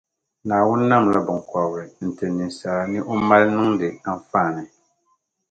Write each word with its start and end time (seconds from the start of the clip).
Naawuni 0.47 0.85
namla 0.91 1.19
binkɔbiri 1.27 1.85
n-ti 2.07 2.25
ninsala, 2.29 2.83
ni 2.91 2.99
o 3.11 3.13
mali 3.27 3.47
niŋdi 3.57 3.87
anfaani. 4.09 4.63